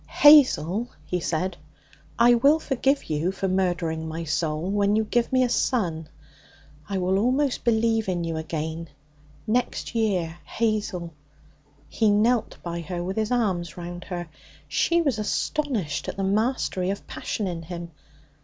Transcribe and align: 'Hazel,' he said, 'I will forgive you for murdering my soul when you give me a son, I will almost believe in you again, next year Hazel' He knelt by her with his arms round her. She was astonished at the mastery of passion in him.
'Hazel,' 0.07 0.87
he 1.05 1.19
said, 1.19 1.57
'I 2.17 2.33
will 2.33 2.57
forgive 2.57 3.03
you 3.07 3.31
for 3.31 3.47
murdering 3.47 4.07
my 4.07 4.23
soul 4.23 4.67
when 4.71 4.95
you 4.95 5.03
give 5.03 5.31
me 5.31 5.43
a 5.43 5.47
son, 5.49 6.09
I 6.89 6.97
will 6.97 7.19
almost 7.19 7.63
believe 7.63 8.07
in 8.09 8.23
you 8.23 8.35
again, 8.35 8.89
next 9.45 9.93
year 9.93 10.39
Hazel' 10.43 11.13
He 11.87 12.09
knelt 12.09 12.57
by 12.63 12.81
her 12.81 13.03
with 13.03 13.15
his 13.17 13.29
arms 13.31 13.77
round 13.77 14.05
her. 14.05 14.27
She 14.67 15.03
was 15.03 15.19
astonished 15.19 16.07
at 16.09 16.17
the 16.17 16.23
mastery 16.23 16.89
of 16.89 17.05
passion 17.05 17.45
in 17.45 17.61
him. 17.61 17.91